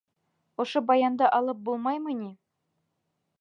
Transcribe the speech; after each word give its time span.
Ошо 0.63 0.81
баянды 0.91 1.27
алып 1.41 1.61
булмаймы 1.69 2.17
ни? 2.23 2.31